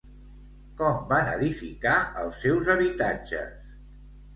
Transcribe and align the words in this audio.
Com 0.79 0.97
van 1.11 1.29
edificar 1.35 1.95
els 2.25 2.43
seus 2.49 2.77
habitatges? 2.79 3.75